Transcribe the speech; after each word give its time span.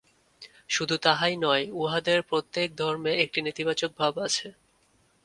শুধু 0.69 0.95
তাহাই 0.97 1.35
নয়, 1.37 1.65
উহাদের 1.75 2.19
প্রত্যেক 2.21 2.67
ধর্মে 2.75 3.11
একটি 3.15 3.39
নেতিবাচক 3.41 3.91
ভাব 3.97 4.13
আছে। 4.19 4.47